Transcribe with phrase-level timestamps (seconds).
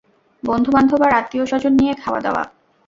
[0.43, 2.43] বন্ধু-বান্ধব আর আত্মীয় স্বজন নিয়ে খাওয়া দাওয়া।